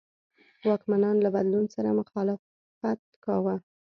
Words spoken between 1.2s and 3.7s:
له بدلون سره مخالفت کاوه.